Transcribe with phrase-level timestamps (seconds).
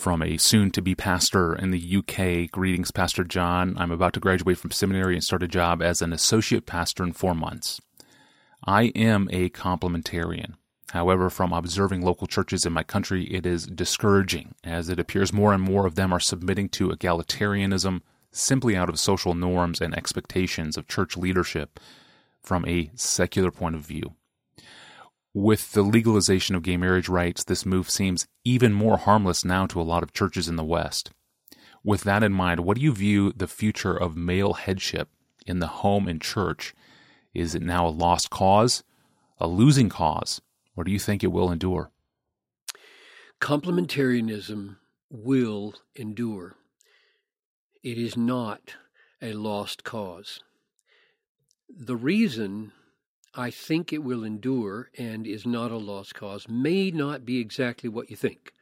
[0.00, 2.50] from a soon to be pastor in the UK.
[2.50, 3.76] Greetings, Pastor John.
[3.76, 7.12] I'm about to graduate from seminary and start a job as an associate pastor in
[7.12, 7.82] four months.
[8.64, 10.54] I am a complementarian.
[10.92, 15.52] However, from observing local churches in my country, it is discouraging as it appears more
[15.52, 18.00] and more of them are submitting to egalitarianism
[18.32, 21.78] simply out of social norms and expectations of church leadership
[22.42, 24.14] from a secular point of view.
[25.32, 29.80] With the legalization of gay marriage rights, this move seems even more harmless now to
[29.80, 31.12] a lot of churches in the West.
[31.84, 35.08] With that in mind, what do you view the future of male headship
[35.46, 36.74] in the home and church?
[37.32, 38.82] Is it now a lost cause,
[39.38, 40.40] a losing cause,
[40.76, 41.92] or do you think it will endure?
[43.40, 44.76] Complementarianism
[45.10, 46.56] will endure.
[47.84, 48.74] It is not
[49.22, 50.40] a lost cause.
[51.68, 52.72] The reason
[53.34, 57.88] I think it will endure and is not a lost cause may not be exactly
[57.88, 58.52] what you think.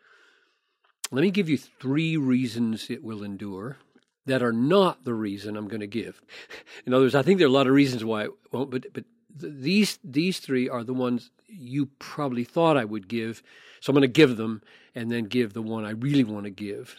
[1.10, 3.78] Let me give you three reasons it will endure
[4.26, 6.20] that are not the reason I'm going to give.
[6.86, 8.92] In other words, I think there are a lot of reasons why it won't, but
[8.92, 13.42] but these these three are the ones you probably thought I would give.
[13.80, 14.62] So I'm going to give them
[14.94, 16.96] and then give the one I really want to give.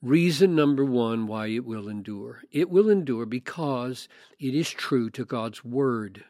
[0.00, 2.42] Reason number one why it will endure.
[2.50, 4.08] It will endure because
[4.40, 6.24] it is true to God's word.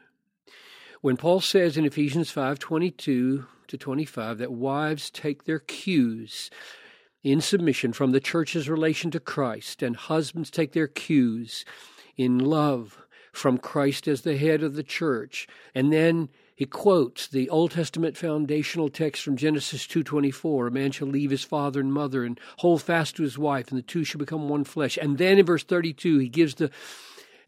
[1.03, 6.49] When Paul says in Ephesians 5:22 to 25 that wives take their cues
[7.21, 11.65] in submission from the church's relation to Christ and husbands take their cues
[12.15, 17.49] in love from Christ as the head of the church and then he quotes the
[17.49, 22.23] Old Testament foundational text from Genesis 2:24, a man shall leave his father and mother
[22.23, 24.97] and hold fast to his wife and the two shall become one flesh.
[25.01, 26.71] And then in verse 32 he gives the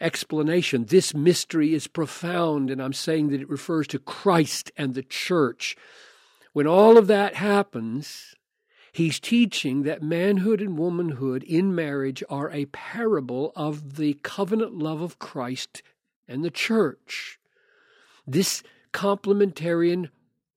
[0.06, 0.86] explanation.
[0.86, 5.76] This mystery is profound, and I'm saying that it refers to Christ and the church.
[6.54, 8.36] When all of that happens,
[8.94, 15.02] he's teaching that manhood and womanhood in marriage are a parable of the covenant love
[15.02, 15.82] of Christ
[16.28, 17.40] and the church.
[18.28, 18.62] This
[18.94, 20.10] complementarian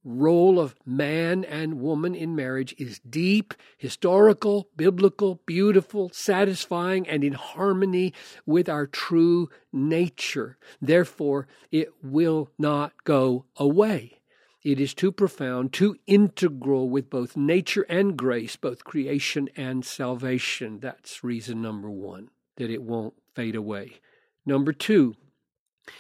[0.08, 7.34] role of man and woman in marriage is deep, historical, biblical, beautiful, satisfying, and in
[7.34, 8.14] harmony
[8.47, 10.56] with our true nature.
[10.80, 14.20] Therefore, it will not go away.
[14.64, 20.80] It is too profound, too integral with both nature and grace, both creation and salvation.
[20.80, 24.00] That's reason number one, that it won't fade away.
[24.44, 25.14] Number two,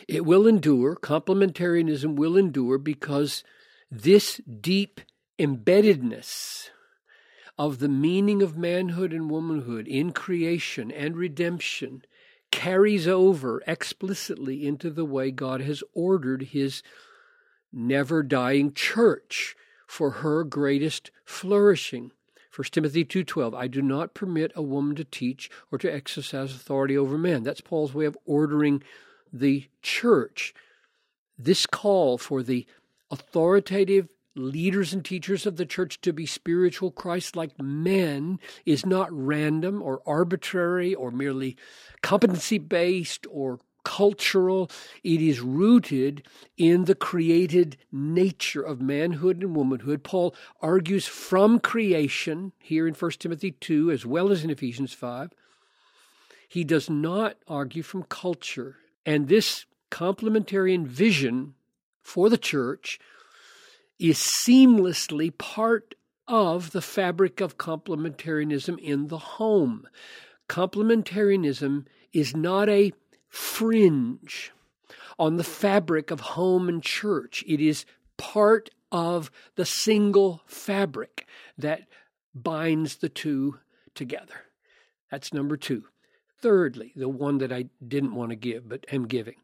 [0.06, 3.44] it will endure, complementarianism will endure because
[3.90, 5.00] this deep
[5.38, 6.70] embeddedness
[7.58, 12.02] of the meaning of manhood and womanhood in creation and redemption
[12.50, 16.82] carries over explicitly into the way God has ordered his
[17.72, 19.56] never dying church
[19.86, 22.12] for her greatest flourishing.
[22.54, 26.96] 1 Timothy 2:12 I do not permit a woman to teach or to exercise authority
[26.96, 27.42] over men.
[27.42, 28.82] That's Paul's way of ordering
[29.32, 30.54] the church.
[31.36, 32.66] This call for the
[33.10, 39.08] authoritative leaders and teachers of the church to be spiritual Christ like men is not
[39.10, 41.56] random or arbitrary or merely
[42.02, 44.70] competency based or cultural.
[45.02, 46.26] It is rooted
[46.56, 50.04] in the created nature of manhood and womanhood.
[50.04, 55.32] Paul argues from creation here in 1 Timothy 2 as well as in Ephesians 5.
[56.48, 58.76] He does not argue from culture.
[59.04, 61.54] And this complementarian vision
[62.08, 62.98] for the church
[63.98, 65.94] is seamlessly part
[66.26, 69.86] of the fabric of complementarianism in the home.
[70.48, 72.92] Complementarianism is not a
[73.28, 74.52] fringe
[75.18, 77.44] on the fabric of home and church.
[77.46, 77.84] It is
[78.16, 81.26] part of the single fabric
[81.58, 81.82] that
[82.34, 83.58] binds the two
[83.94, 84.46] together.
[85.10, 85.84] That's number two.
[86.40, 89.36] Thirdly, the one that I didn't want to give but am giving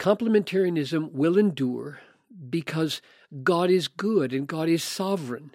[0.00, 2.00] Complementarianism will endure
[2.48, 3.02] because
[3.42, 5.54] God is good and God is sovereign.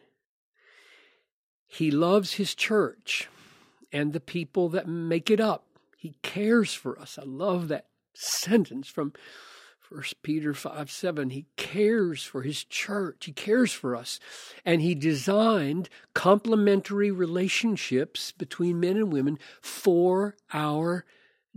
[1.66, 3.28] He loves His church
[3.92, 5.66] and the people that make it up.
[5.98, 7.18] He cares for us.
[7.20, 9.14] I love that sentence from
[9.90, 11.32] 1 Peter 5 7.
[11.32, 13.26] He cares for his church.
[13.26, 14.20] He cares for us.
[14.64, 21.04] And he designed complementary relationships between men and women for our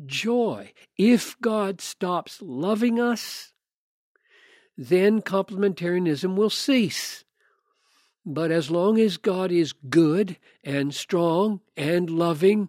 [0.06, 0.72] joy.
[0.96, 3.52] If God stops loving us,
[4.76, 7.24] then complementarianism will cease.
[8.24, 12.68] But as long as God is good and strong and loving,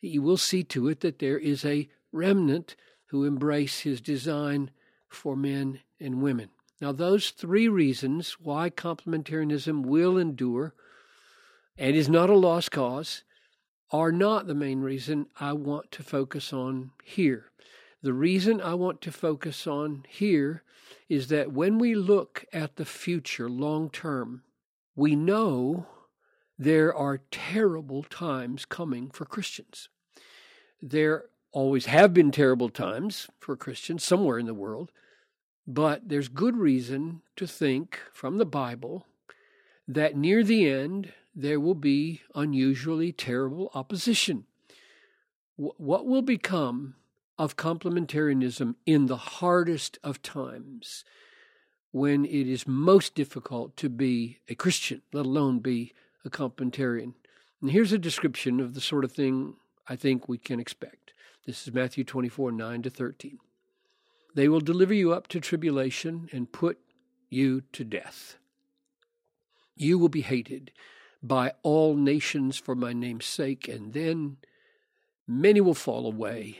[0.00, 2.74] He will see to it that there is a remnant
[3.06, 4.70] who embrace His design
[5.08, 6.48] for men and women.
[6.80, 10.74] Now, those three reasons why complementarianism will endure
[11.76, 13.22] and is not a lost cause
[13.92, 17.50] are not the main reason I want to focus on here.
[18.02, 20.62] The reason I want to focus on here
[21.08, 24.42] is that when we look at the future long term,
[24.96, 25.86] we know
[26.58, 29.88] there are terrible times coming for Christians.
[30.80, 34.90] There always have been terrible times for Christians somewhere in the world,
[35.66, 39.06] but there's good reason to think from the Bible
[39.86, 44.44] that near the end there will be unusually terrible opposition.
[45.56, 46.94] What will become
[47.38, 51.04] of complementarianism in the hardest of times
[51.90, 55.92] when it is most difficult to be a Christian, let alone be
[56.24, 57.14] a complementarian?
[57.60, 59.54] And here's a description of the sort of thing
[59.88, 61.12] I think we can expect.
[61.46, 63.38] This is Matthew 24, 9 to 13.
[64.34, 66.78] They will deliver you up to tribulation and put
[67.28, 68.36] you to death.
[69.76, 70.72] You will be hated
[71.22, 74.38] by all nations for my name's sake, and then
[75.26, 76.58] many will fall away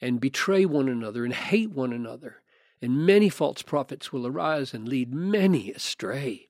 [0.00, 2.42] and betray one another and hate one another,
[2.80, 6.48] and many false prophets will arise and lead many astray.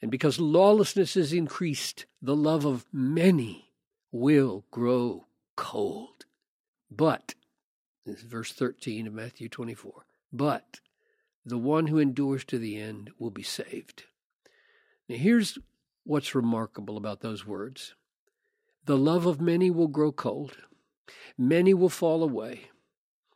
[0.00, 3.72] And because lawlessness is increased, the love of many
[4.10, 5.26] will grow
[5.56, 6.24] cold.
[6.90, 7.34] But,
[8.06, 10.80] this is verse 13 of Matthew 24, but
[11.44, 14.04] the one who endures to the end will be saved.
[15.08, 15.58] Now, here's
[16.08, 17.94] what's remarkable about those words
[18.86, 20.56] the love of many will grow cold,
[21.36, 22.70] many will fall away,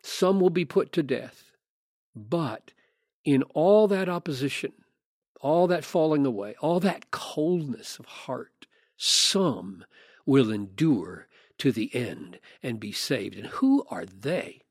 [0.03, 1.53] some will be put to death.
[2.17, 2.73] But
[3.23, 4.73] in all that opposition,
[5.43, 8.67] all that falling away, all that coldness of heart,
[8.97, 9.85] some
[10.25, 11.29] will endure
[11.59, 13.37] to the end and be saved.
[13.37, 14.63] And who are they?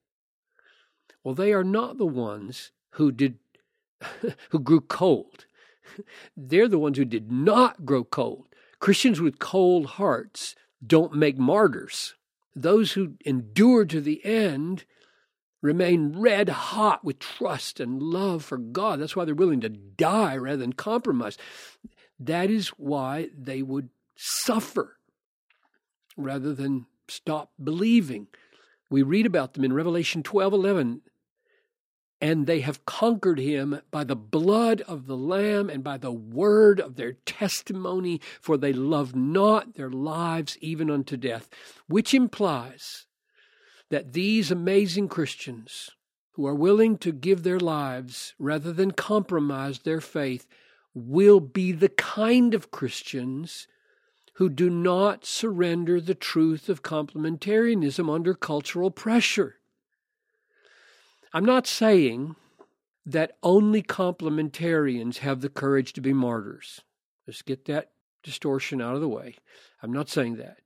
[1.24, 3.38] Well, they are not the ones who did
[4.50, 5.46] who grew cold.
[6.38, 8.46] They're the ones who did not grow cold.
[8.80, 10.56] Christians with cold hearts
[10.86, 12.16] don't make martyrs.
[12.56, 14.86] Those who endure to the end
[15.62, 19.00] remain red hot with trust and love for God.
[19.00, 21.38] That's why they're willing to die rather than compromise.
[22.20, 24.98] That is why they would suffer
[26.18, 28.28] rather than stop believing.
[28.90, 31.02] We read about them in Revelation 12 11
[32.22, 36.80] and they have conquered him by the blood of the Lamb and by the word
[36.80, 41.50] of their testimony, for they love not their lives even unto death,
[41.88, 43.08] which implies
[43.90, 45.90] that these amazing Christians
[46.34, 50.48] who are willing to give their lives rather than compromise their faith
[50.94, 53.68] will be the kind of Christians
[54.36, 59.58] who do not surrender the truth of complementarianism under cultural pressure.
[61.34, 62.36] I'm not saying
[63.06, 66.82] that only complementarians have the courage to be martyrs.
[67.26, 67.92] Let's get that
[68.24, 69.38] distortion out of the way.
[69.82, 70.58] I'm not saying that.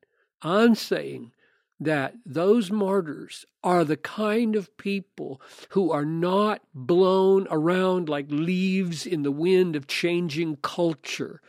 [0.41, 1.31] I'm saying
[1.79, 9.05] that those martyrs are the kind of people who are not blown around like leaves
[9.05, 11.41] in the wind of changing culture.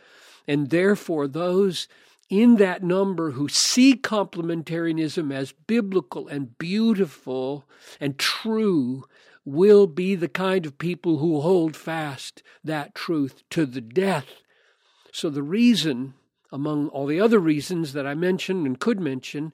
[0.47, 1.87] And therefore, those
[2.29, 7.65] in that number who see complementarianism as biblical and beautiful
[7.99, 9.05] and true
[9.45, 14.27] will be the kind of people who hold fast that truth to the death.
[15.13, 16.15] So, the reason,
[16.51, 19.53] among all the other reasons that I mentioned and could mention,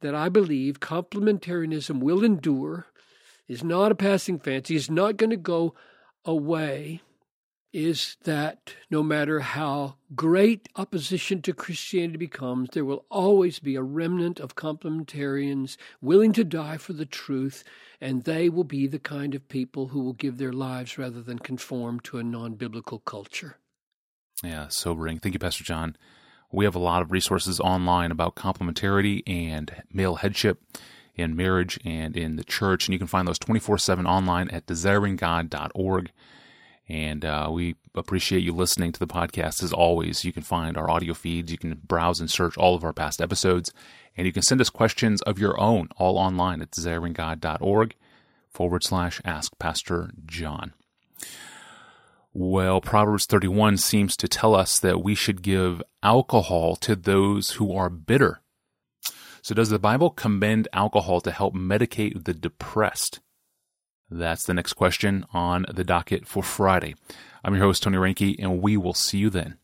[0.00, 2.86] that I believe complementarianism will endure,
[3.48, 5.74] is not a passing fancy, is not going to go
[6.24, 7.00] away
[7.72, 13.82] is that no matter how great opposition to Christianity becomes, there will always be a
[13.82, 17.64] remnant of complementarians willing to die for the truth,
[18.00, 21.38] and they will be the kind of people who will give their lives rather than
[21.38, 23.56] conform to a non biblical culture.
[24.44, 25.18] Yeah, sobering.
[25.18, 25.96] Thank you, Pastor John.
[26.50, 30.60] We have a lot of resources online about complementarity and male headship
[31.14, 34.66] in marriage and in the church, and you can find those 24 7 online at
[34.66, 36.10] desiringgod.org.
[36.88, 40.24] And uh, we appreciate you listening to the podcast as always.
[40.24, 43.20] You can find our audio feeds, you can browse and search all of our past
[43.20, 43.72] episodes,
[44.16, 47.94] and you can send us questions of your own all online at desiringgod.org
[48.50, 50.74] forward slash ask Pastor John.
[52.34, 57.74] Well, Proverbs 31 seems to tell us that we should give alcohol to those who
[57.76, 58.40] are bitter.
[59.42, 63.20] So, does the Bible commend alcohol to help medicate the depressed?
[64.14, 66.94] That's the next question on the docket for Friday.
[67.42, 69.56] I'm your host, Tony Reinke, and we will see you then.